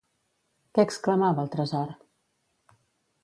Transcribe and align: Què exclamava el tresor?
Què 0.77 0.85
exclamava 0.87 1.43
el 1.45 1.51
tresor? 1.57 1.91